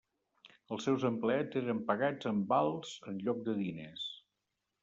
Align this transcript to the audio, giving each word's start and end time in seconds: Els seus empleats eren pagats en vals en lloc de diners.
Els 0.75 0.87
seus 0.89 1.05
empleats 1.09 1.59
eren 1.61 1.83
pagats 1.91 2.31
en 2.31 2.41
vals 2.55 2.97
en 3.13 3.23
lloc 3.27 3.47
de 3.51 3.59
diners. 3.63 4.09